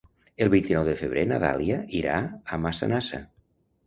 El 0.43 0.47
vint-i-nou 0.51 0.85
de 0.87 0.95
febrer 1.01 1.25
na 1.31 1.37
Dàlia 1.43 1.77
irà 1.99 2.15
a 2.57 2.59
Massanassa. 2.65 3.21